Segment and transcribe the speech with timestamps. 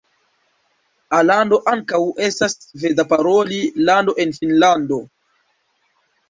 [1.17, 1.99] Alando ankaŭ
[2.29, 3.61] estas Sveda-paroli
[3.91, 4.99] lando en Finnlando.